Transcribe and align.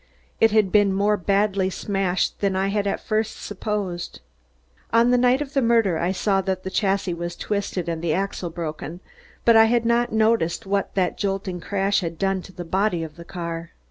It 0.39 0.49
had 0.49 0.71
been 0.71 0.93
more 0.93 1.15
badly 1.15 1.69
smashed 1.69 2.39
than 2.39 2.55
I 2.55 2.69
had 2.69 2.87
at 2.87 2.99
first 3.05 3.37
supposed. 3.39 4.19
On 4.91 5.11
the 5.11 5.17
night 5.19 5.41
of 5.43 5.53
the 5.53 5.61
murder 5.61 5.99
I 5.99 6.11
saw 6.11 6.41
that 6.41 6.63
the 6.63 6.71
chassis 6.71 7.13
was 7.13 7.35
twisted 7.35 7.87
and 7.87 8.01
the 8.01 8.11
axle 8.15 8.49
broken, 8.49 8.99
but 9.45 9.55
I 9.55 9.65
had 9.65 9.85
not 9.85 10.11
noticed 10.11 10.65
what 10.65 10.95
that 10.95 11.19
jolting 11.19 11.59
crash 11.61 11.99
had 11.99 12.17
done 12.17 12.41
to 12.41 12.51
the 12.51 12.65
body 12.65 13.03
of 13.03 13.15
the 13.15 13.25
car. 13.25 13.73